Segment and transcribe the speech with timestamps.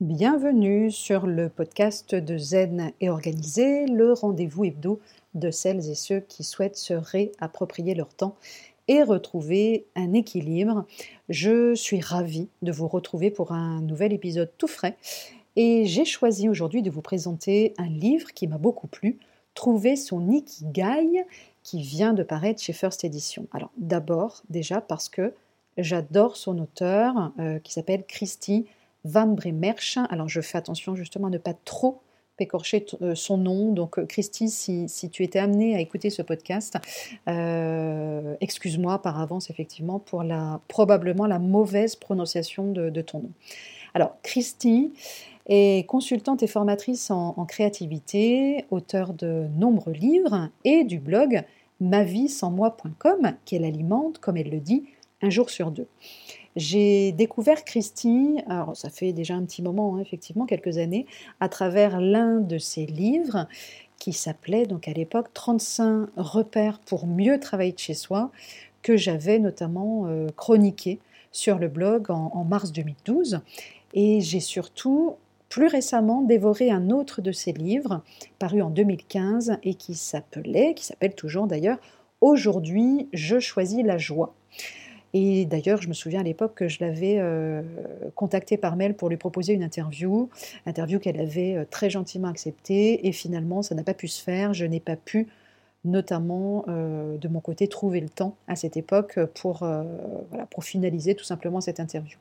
[0.00, 4.98] Bienvenue sur le podcast de Zen et Organisé, le rendez-vous hebdo
[5.34, 8.34] de celles et ceux qui souhaitent se réapproprier leur temps
[8.88, 10.86] et retrouver un équilibre.
[11.28, 14.96] Je suis ravie de vous retrouver pour un nouvel épisode tout frais
[15.56, 19.18] et j'ai choisi aujourd'hui de vous présenter un livre qui m'a beaucoup plu,
[19.52, 21.26] Trouver son Ikigai,
[21.62, 23.48] qui vient de paraître chez First Edition.
[23.52, 25.34] Alors d'abord déjà parce que
[25.76, 28.64] j'adore son auteur euh, qui s'appelle Christy
[29.04, 29.98] Van Bremerch.
[30.08, 32.00] Alors je fais attention justement à ne pas trop
[32.40, 33.72] écorcher euh, son nom.
[33.72, 36.78] Donc euh, Christy, si, tu étais amenée à écouter ce podcast,
[37.28, 43.30] euh, excuse-moi par avance effectivement pour la probablement la mauvaise prononciation de, ton nom.
[43.94, 44.92] Alors Christy
[45.46, 51.42] est consultante et formatrice en, créativité, auteur de nombreux livres et du blog
[51.80, 54.84] ma vie sans moi.com qu'elle alimente, comme elle le dit,
[55.22, 55.86] un jour sur deux.
[56.56, 61.06] J'ai découvert Christie, alors ça fait déjà un petit moment, hein, effectivement, quelques années,
[61.38, 63.46] à travers l'un de ses livres
[63.98, 68.30] qui s'appelait donc à l'époque 35 repères pour mieux travailler de chez soi,
[68.82, 70.98] que j'avais notamment euh, chroniqué
[71.32, 73.40] sur le blog en, en mars 2012.
[73.92, 75.16] Et j'ai surtout
[75.48, 78.02] plus récemment dévoré un autre de ses livres,
[78.38, 81.78] paru en 2015 et qui s'appelait, qui s'appelle toujours d'ailleurs,
[82.20, 84.34] Aujourd'hui, je choisis la joie.
[85.12, 87.62] Et d'ailleurs, je me souviens à l'époque que je l'avais euh,
[88.14, 90.28] contactée par mail pour lui proposer une interview,
[90.66, 93.06] interview qu'elle avait euh, très gentiment acceptée.
[93.08, 94.54] Et finalement, ça n'a pas pu se faire.
[94.54, 95.26] Je n'ai pas pu,
[95.84, 101.14] notamment euh, de mon côté, trouver le temps à cette époque pour, voilà, pour finaliser
[101.14, 102.16] tout simplement cette interview.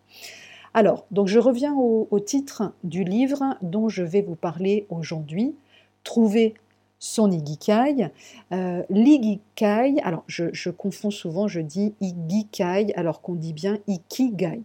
[0.74, 5.56] Alors, donc je reviens au, au titre du livre dont je vais vous parler aujourd'hui.
[6.04, 6.56] Trouver
[7.00, 8.10] son igikai.
[8.52, 14.62] Euh, l'igikai, alors je, confonds souvent, je dis igikai alors qu'on dit bien ikigai.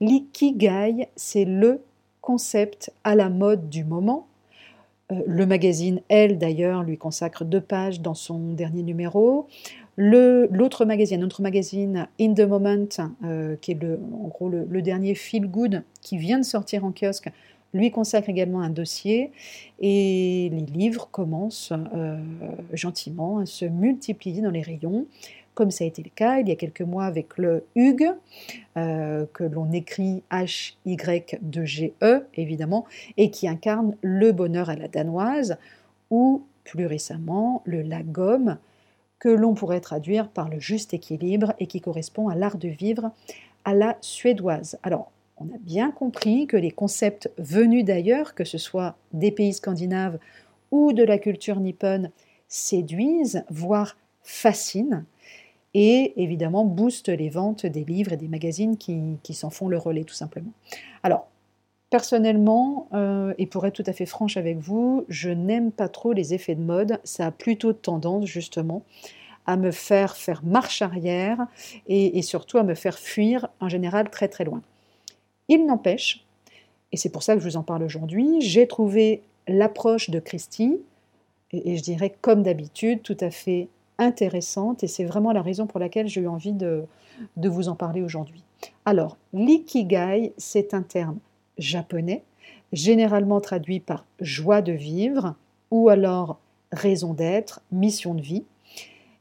[0.00, 1.82] L'ikigai, c'est le
[2.20, 4.26] concept à la mode du moment.
[5.12, 9.46] Euh, le magazine Elle, d'ailleurs, lui consacre deux pages dans son dernier numéro.
[9.96, 12.88] L'autre magazine, notre magazine In the Moment,
[13.24, 16.84] euh, qui est le, en gros le, le dernier Feel Good qui vient de sortir
[16.84, 17.30] en kiosque,
[17.74, 19.32] lui consacre également un dossier
[19.80, 22.18] et les livres commencent euh,
[22.72, 25.06] gentiment à se multiplier dans les rayons,
[25.54, 28.12] comme ça a été le cas il y a quelques mois avec le Hugues,
[28.76, 32.84] euh, que l'on écrit H-Y-2-G-E évidemment,
[33.16, 35.56] et qui incarne le bonheur à la danoise,
[36.10, 38.58] ou plus récemment le Lagom,
[39.18, 43.12] que l'on pourrait traduire par le juste équilibre et qui correspond à l'art de vivre
[43.64, 44.78] à la suédoise.
[44.82, 49.52] Alors, on a bien compris que les concepts venus d'ailleurs, que ce soit des pays
[49.52, 50.18] scandinaves
[50.70, 52.10] ou de la culture nippone,
[52.48, 55.04] séduisent, voire fascinent,
[55.74, 60.04] et évidemment boostent les ventes des livres et des magazines qui, s'en font le relais
[60.04, 60.52] tout simplement.
[61.02, 61.28] Alors,
[61.88, 66.12] personnellement, euh, et pour être tout à fait franche avec vous, je n'aime pas trop
[66.12, 68.82] les effets de mode, ça a plutôt tendance justement
[69.46, 71.46] à me faire faire marche arrière
[71.88, 74.62] et surtout à me faire fuir en général très très loin.
[75.52, 76.24] Il n'empêche,
[76.92, 80.78] et c'est pour ça que je vous en parle aujourd'hui, j'ai trouvé l'approche de Christie,
[81.52, 83.68] et, je dirais comme d'habitude, tout à fait
[83.98, 86.84] intéressante, et c'est vraiment la raison pour laquelle j'ai eu envie de,
[87.36, 88.42] de vous en parler aujourd'hui.
[88.86, 91.18] Alors, l'ikigai, c'est un terme
[91.58, 92.22] japonais,
[92.72, 95.34] généralement traduit par joie de vivre,
[95.70, 96.38] ou alors
[96.72, 98.44] raison d'être, mission de vie.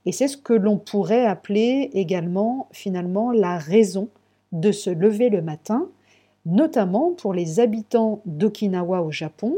[0.06, 4.08] Et c'est ce que l'on pourrait appeler également finalement la raison
[4.54, 5.90] de se lever le matin
[6.46, 9.56] notamment pour les habitants d'Okinawa au Japon,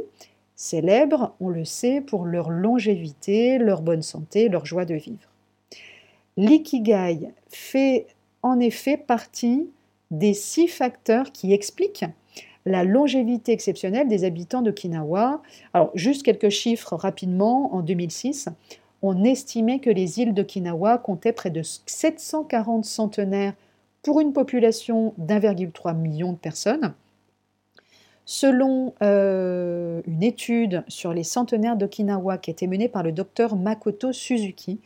[0.56, 5.30] célèbres, on le sait, pour leur longévité, leur bonne santé, leur joie de vivre.
[6.38, 8.08] L'ikigai fait
[8.42, 9.70] en effet partie
[10.12, 12.06] des six facteurs qui expliquent
[12.66, 15.42] la longévité exceptionnelle des habitants d'Okinawa.
[15.74, 17.74] Alors, juste quelques chiffres rapidement.
[17.76, 18.50] En 2006,
[19.02, 23.54] on estimait que les îles d'Okinawa comptaient près de 740 centenaires
[24.04, 26.94] pour une population d'1,3 million de personnes.
[28.26, 33.56] Selon euh, une étude sur les centenaires d'Okinawa qui a été menée par le docteur
[33.56, 34.80] Makoto Suzuki,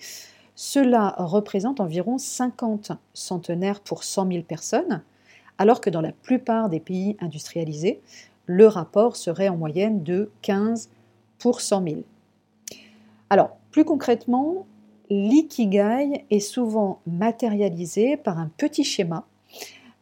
[0.56, 5.04] cela représente environ 50 centenaires pour 100 000 personnes,
[5.60, 8.02] alors que dans la plupart des pays industrialisés,
[8.48, 10.90] le rapport serait en moyenne de 15
[11.38, 11.96] pour 100 000.
[13.30, 14.66] Alors, plus concrètement,
[15.10, 19.26] l'ikigai est souvent matérialisé par un petit schéma.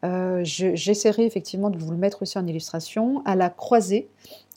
[0.04, 4.08] Euh, j'essaierai effectivement de vous le mettre aussi en illustration, à la croisée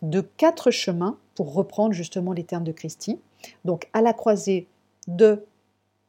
[0.03, 3.19] de quatre chemins, pour reprendre justement les termes de Christie.
[3.65, 4.67] Donc à la croisée
[5.07, 5.45] de,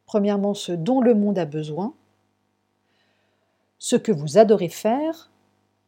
[0.06, 1.94] premièrement, ce dont le monde a besoin,
[3.78, 5.30] ce que vous adorez faire,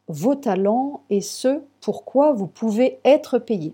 [0.07, 3.73] vos talents et ce pourquoi vous pouvez être payé.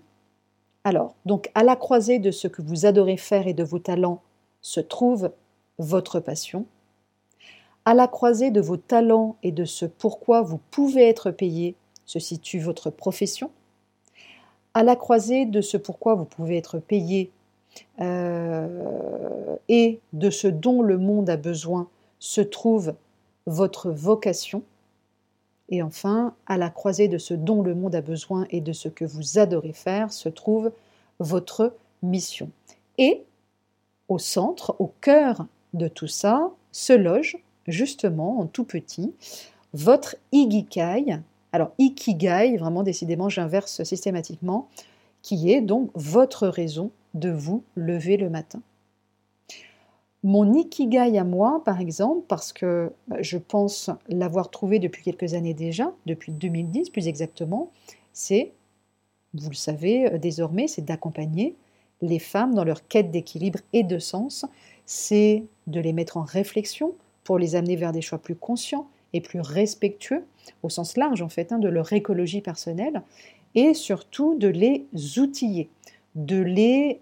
[0.84, 4.22] Alors, donc à la croisée de ce que vous adorez faire et de vos talents
[4.62, 5.32] se trouve
[5.78, 6.66] votre passion.
[7.86, 11.76] À la croisée de vos talents et de ce pourquoi vous pouvez être payé
[12.06, 13.52] se situe votre profession.
[14.74, 17.32] À la croisée de ce pourquoi vous pouvez être payé
[18.02, 21.88] euh, et de ce dont le monde a besoin
[22.20, 22.94] se trouve
[23.46, 24.64] votre vocation.
[25.70, 28.90] Et enfin, à la croisée de ce dont le monde a besoin et de ce
[28.90, 30.72] que vous adorez faire se trouve
[31.20, 32.50] votre mission.
[32.98, 33.24] Et
[34.10, 39.14] au centre, au cœur de tout ça, se loge justement en tout petit
[39.74, 41.20] votre ikigai.
[41.52, 44.68] Alors ikigai, vraiment décidément j'inverse systématiquement,
[45.22, 48.62] qui est donc votre raison de vous lever le matin.
[50.24, 55.34] Mon ikigai à moi, par exemple, parce que bah, je pense l'avoir trouvé depuis quelques
[55.34, 57.72] années déjà, depuis 2010 plus exactement,
[58.12, 58.52] c'est,
[59.34, 61.56] vous le savez euh, désormais, c'est d'accompagner
[62.02, 64.46] les femmes dans leur quête d'équilibre et de sens,
[64.86, 69.22] c'est de les mettre en réflexion pour les amener vers des choix plus conscients et
[69.22, 70.26] plus respectueux,
[70.64, 73.02] au sens large en fait, hein, de leur écologie personnelle,
[73.56, 74.86] et surtout de les
[75.18, 75.70] outiller,
[76.16, 77.02] de les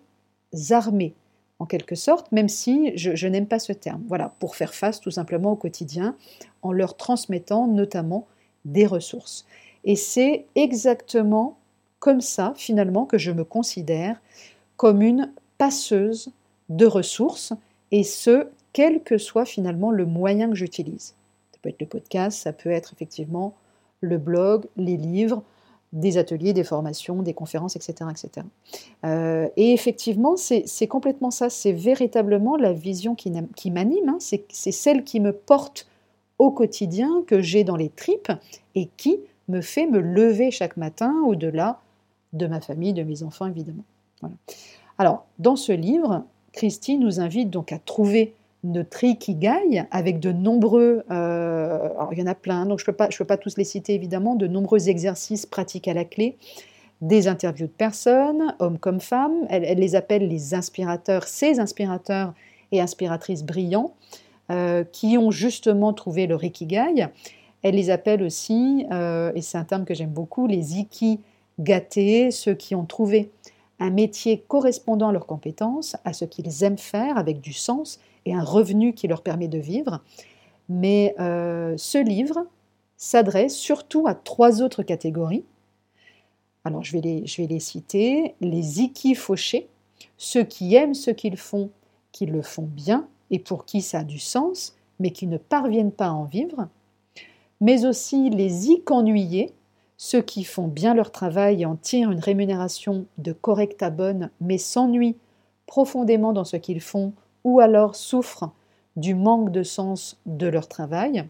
[0.72, 1.14] armer
[1.60, 4.04] en quelque sorte, même si je, n'aime pas ce terme.
[4.08, 6.16] Voilà, pour faire face tout simplement au quotidien,
[6.62, 8.28] en leur transmettant notamment
[8.66, 9.46] des ressources.
[9.84, 11.58] Et c'est exactement
[12.00, 14.22] comme ça, finalement, que je me considère
[14.78, 16.32] comme une passeuse
[16.70, 17.54] de ressources,
[17.92, 21.16] et ce, quel que soit finalement le moyen que j'utilise.
[21.52, 23.56] Ça peut être le podcast, ça peut être effectivement
[24.02, 25.44] le blog, les livres,
[25.94, 28.10] des ateliers, des formations, des conférences, etc.
[28.12, 28.46] etc.
[29.06, 33.32] Euh, et effectivement, c'est complètement ça, c'est véritablement la vision qui,
[33.72, 34.18] m'anime, hein.
[34.20, 35.88] c'est celle qui me porte
[36.40, 38.32] au quotidien, que j'ai dans les tripes,
[38.76, 41.80] et qui me fait me lever chaque matin au-delà
[42.34, 43.84] de ma famille, de mes enfants, évidemment.
[44.98, 46.24] Alors, dans ce livre,
[46.54, 48.34] Christy nous invite donc à trouver
[48.64, 52.94] notre ikigai avec de nombreux, euh, il y en a plein, donc je ne peux,
[52.94, 56.38] pas, peux pas tous les citer évidemment, de nombreux exercices pratiques à la clé,
[57.02, 62.34] des interviews de personnes, hommes comme femmes, elle, les appelle les inspirateurs, ces inspirateurs
[62.72, 63.94] et inspiratrices brillants,
[64.50, 67.08] euh, qui ont justement trouvé leur ikigai.
[67.62, 71.20] Elle les appelle aussi, euh, et c'est un terme que j'aime beaucoup, les iki
[71.60, 73.30] gâtés, ceux qui ont trouvé
[73.80, 78.34] un métier correspondant à leurs compétences, à ce qu'ils aiment faire avec du sens et
[78.34, 80.02] un revenu qui leur permet de vivre.
[80.70, 82.46] Mais euh, ce livre
[82.98, 85.46] s'adresse surtout à trois autres catégories.
[86.66, 88.36] Alors je vais les, je vais les citer.
[88.42, 89.68] Les iki fauchés,
[90.18, 91.70] ceux qui aiment ce qu'ils font,
[92.12, 95.92] qui le font bien et pour qui ça a du sens, mais qui ne parviennent
[95.92, 96.68] pas à en vivre.
[97.62, 99.54] Mais aussi les ik ennuyés,
[99.98, 104.30] ceux qui font bien leur travail et en tirent une rémunération de correcte à bonne,
[104.40, 105.18] mais s'ennuient
[105.66, 107.14] profondément dans ce qu'ils font
[107.44, 108.52] ou alors souffrent
[108.96, 111.26] du manque de sens de leur travail.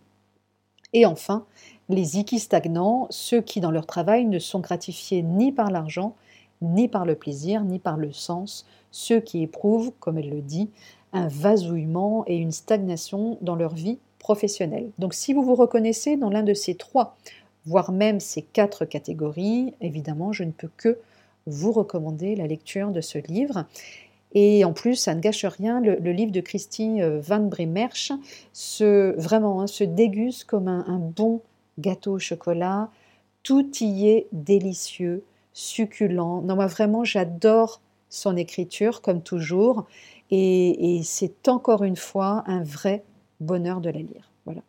[0.93, 1.45] Et enfin,
[1.89, 6.15] les iki stagnants, ceux qui dans leur travail ne sont gratifiés ni par l'argent,
[6.61, 10.69] ni par le plaisir, ni par le sens, ceux qui éprouvent, comme elle le dit,
[11.13, 14.89] un vasouillement et une stagnation dans leur vie professionnelle.
[14.97, 17.15] Donc si vous vous reconnaissez dans l'un de ces trois,
[17.67, 20.97] voire même ces quatre catégories, évidemment, je ne peux que
[21.45, 23.65] vous recommander la lecture de ce livre.
[24.33, 28.11] Et en plus, ça ne gâche rien, le, livre de Christine euh, Van Bremerch
[28.53, 31.41] se, vraiment, hein, se déguste comme un, bon
[31.79, 32.89] gâteau au chocolat.
[33.43, 36.41] Tout y est délicieux, succulent.
[36.41, 39.85] Non, moi vraiment, j'adore son écriture, comme toujours.
[40.31, 43.03] Et, c'est encore une fois un vrai
[43.39, 44.31] bonheur de la lire.
[44.45, 44.61] Voilà.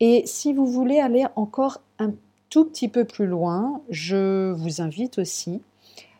[0.00, 2.12] Et si vous voulez aller encore un
[2.48, 5.60] tout petit peu plus loin, je vous invite aussi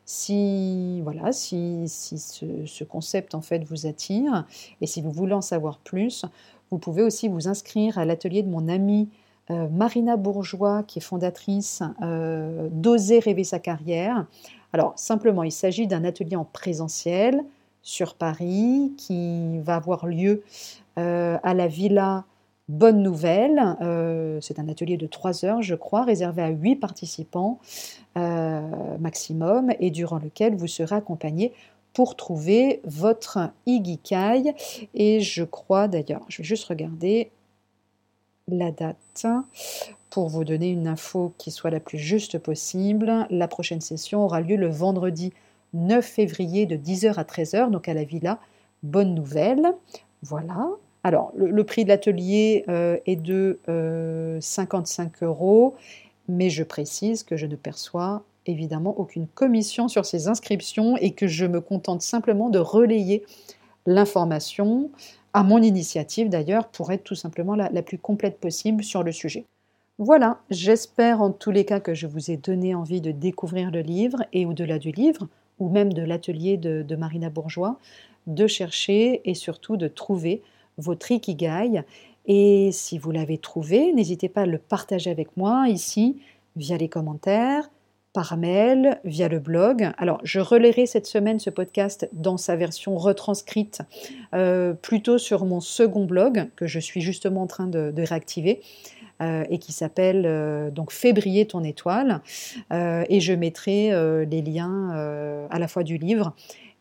[0.05, 4.45] si, voilà, si, ce, concept en fait vous attire
[4.81, 6.27] et si vous voulez en savoir plus,
[6.71, 9.09] vous pouvez aussi vous inscrire à l'atelier de mon amie
[9.51, 14.27] euh, Marina Bourgeois, qui est fondatrice euh, d'Oser rêver sa carrière.
[14.73, 17.45] Alors, simplement, il s'agit d'un atelier en présentiel
[17.83, 20.43] sur Paris qui va avoir lieu
[20.99, 22.25] euh, à la Villa
[22.71, 27.59] Bonne nouvelle, euh, c'est un atelier de 3 heures, je crois, réservé à 8 participants
[28.17, 31.53] euh, maximum, et durant lequel vous serez accompagné
[31.95, 34.55] pour trouver votre Igikai.
[34.95, 37.33] Et je crois d'ailleurs, je vais juste regarder
[38.47, 39.27] la date
[40.09, 43.27] pour vous donner une info qui soit la plus juste possible.
[43.31, 45.33] La prochaine session aura lieu le vendredi
[45.75, 48.39] 9 février de 10h à 13h, donc à la villa
[48.85, 49.75] Bonne Nouvelle.
[50.23, 50.69] Voilà,
[51.02, 53.59] alors, le, prix de l'atelier euh, est de
[54.40, 55.75] 55 euh, euros
[56.30, 61.26] mais je précise que je ne perçois évidemment aucune commission sur ces inscriptions et que
[61.26, 63.25] je me contente simplement de relayer
[63.87, 64.90] l'information,
[65.35, 69.45] à mon initiative d'ailleurs, pour être tout simplement la, plus complète possible sur le sujet.
[69.99, 73.80] Voilà, j'espère en tous les cas que je vous ai donné envie de découvrir le
[73.80, 75.28] livre et au-delà du livre,
[75.59, 77.78] ou même de l'atelier de, de, Marina Bourgeois,
[78.26, 80.42] de chercher et surtout de trouver
[80.81, 81.85] votre ikigai.
[82.27, 86.21] Et si vous l'avez trouvé, n'hésitez pas à le partager avec moi ici,
[86.57, 87.71] via les commentaires,
[88.13, 89.91] par mail, via le blog.
[89.97, 93.83] Alors, je relayerai cette semaine ce podcast dans sa version retranscrite,
[94.35, 98.61] euh, plutôt sur mon second blog, que je suis justement en train de, réactiver.
[99.23, 102.23] Euh, et qui s'appelle euh, donc Fais briller ton étoile.
[102.71, 103.91] et je mettrai
[104.25, 106.35] les liens à la fois du livre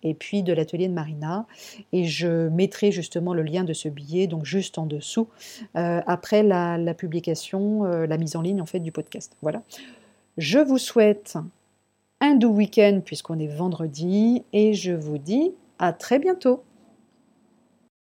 [0.03, 1.45] et puis de l'atelier de Marina.
[1.91, 5.27] Et je mettrai justement le lien de ce billet, donc juste en dessous,
[5.73, 9.35] après la, publication, la mise en ligne en fait du podcast.
[9.41, 9.61] Voilà.
[10.37, 11.37] Je vous souhaite
[12.21, 16.63] un doux week-end puisqu'on est vendredi et je vous dis à très bientôt.